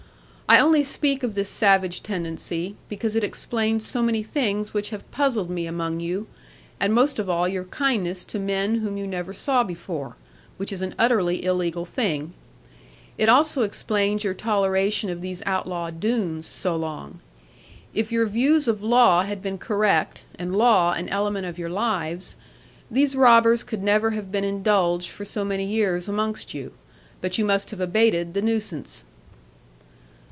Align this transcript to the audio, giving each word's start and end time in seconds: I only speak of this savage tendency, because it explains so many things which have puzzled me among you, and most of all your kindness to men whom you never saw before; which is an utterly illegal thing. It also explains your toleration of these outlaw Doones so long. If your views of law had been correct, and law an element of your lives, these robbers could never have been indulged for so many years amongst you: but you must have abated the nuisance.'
I 0.53 0.59
only 0.59 0.83
speak 0.83 1.23
of 1.23 1.33
this 1.33 1.47
savage 1.47 2.03
tendency, 2.03 2.75
because 2.89 3.15
it 3.15 3.23
explains 3.23 3.87
so 3.87 4.01
many 4.03 4.21
things 4.21 4.73
which 4.73 4.89
have 4.89 5.09
puzzled 5.09 5.49
me 5.49 5.65
among 5.65 6.01
you, 6.01 6.27
and 6.77 6.93
most 6.93 7.19
of 7.19 7.29
all 7.29 7.47
your 7.47 7.63
kindness 7.63 8.25
to 8.25 8.37
men 8.37 8.79
whom 8.79 8.97
you 8.97 9.07
never 9.07 9.31
saw 9.31 9.63
before; 9.63 10.17
which 10.57 10.73
is 10.73 10.81
an 10.81 10.93
utterly 10.99 11.45
illegal 11.45 11.85
thing. 11.85 12.33
It 13.17 13.29
also 13.29 13.61
explains 13.61 14.25
your 14.25 14.33
toleration 14.33 15.09
of 15.09 15.21
these 15.21 15.41
outlaw 15.45 15.89
Doones 15.89 16.47
so 16.47 16.75
long. 16.75 17.21
If 17.93 18.11
your 18.11 18.25
views 18.27 18.67
of 18.67 18.83
law 18.83 19.23
had 19.23 19.41
been 19.41 19.57
correct, 19.57 20.25
and 20.35 20.53
law 20.53 20.91
an 20.91 21.07
element 21.07 21.45
of 21.45 21.57
your 21.57 21.69
lives, 21.69 22.35
these 22.91 23.15
robbers 23.15 23.63
could 23.63 23.81
never 23.83 24.09
have 24.11 24.33
been 24.33 24.43
indulged 24.43 25.11
for 25.11 25.23
so 25.23 25.45
many 25.45 25.63
years 25.65 26.09
amongst 26.09 26.53
you: 26.53 26.73
but 27.21 27.37
you 27.37 27.45
must 27.45 27.69
have 27.69 27.79
abated 27.79 28.33
the 28.33 28.41
nuisance.' 28.41 29.05